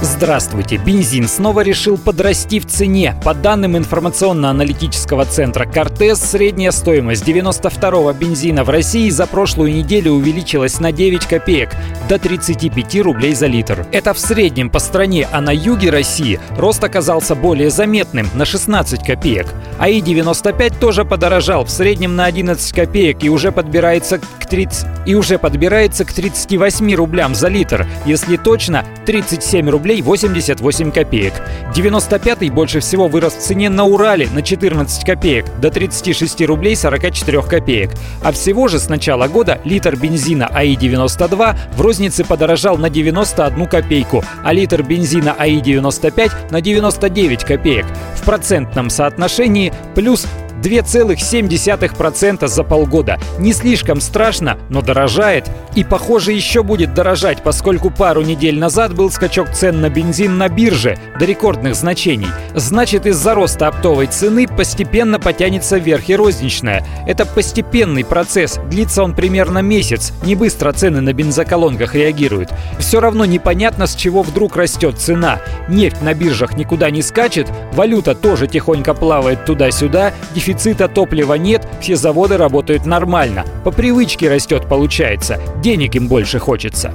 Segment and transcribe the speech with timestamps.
[0.00, 0.76] Здравствуйте.
[0.76, 3.16] Бензин снова решил подрасти в цене.
[3.24, 10.78] По данным информационно-аналитического центра «Кортес», средняя стоимость 92-го бензина в России за прошлую неделю увеличилась
[10.78, 11.70] на 9 копеек
[12.08, 13.86] до 35 рублей за литр.
[13.90, 19.04] Это в среднем по стране, а на юге России рост оказался более заметным– на 16
[19.04, 19.48] копеек.
[19.80, 24.97] АИ-95 тоже подорожал в среднем на 11 копеек и уже подбирается к 30...
[25.08, 27.84] и уже подбирается к 38 рублям за литр.
[28.06, 31.32] Если точно, 37 рублей рублей 88 копеек.
[31.74, 37.42] 95-й больше всего вырос в цене на Урале на 14 копеек до 36 рублей 44
[37.42, 37.90] копеек.
[38.22, 44.22] А всего же с начала года литр бензина АИ-92 в рознице подорожал на 91 копейку,
[44.44, 47.86] а литр бензина АИ-95 на 99 копеек.
[48.16, 50.26] В процентном соотношении плюс
[50.62, 53.18] 2,7% за полгода.
[53.38, 55.48] Не слишком страшно, но дорожает.
[55.74, 60.48] И, похоже, еще будет дорожать, поскольку пару недель назад был скачок цен на бензин на
[60.48, 62.28] бирже до рекордных значений.
[62.54, 66.84] Значит, из-за роста оптовой цены постепенно потянется вверх и розничная.
[67.06, 70.12] Это постепенный процесс, длится он примерно месяц.
[70.24, 72.50] Не быстро цены на бензоколонках реагируют.
[72.78, 75.40] Все равно непонятно, с чего вдруг растет цена.
[75.68, 80.12] Нефть на биржах никуда не скачет, валюта тоже тихонько плавает туда-сюда,
[80.48, 83.44] Дефицита топлива нет, все заводы работают нормально.
[83.64, 86.90] По привычке растет получается, денег им больше хочется.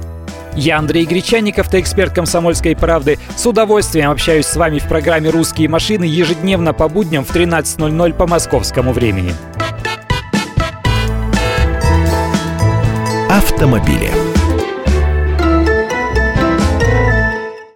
[0.56, 3.16] Я Андрей Гречанников, эксперт «Комсомольской правды».
[3.36, 8.26] С удовольствием общаюсь с вами в программе «Русские машины» ежедневно по будням в 13.00 по
[8.26, 9.32] московскому времени.
[13.30, 14.33] Автомобили.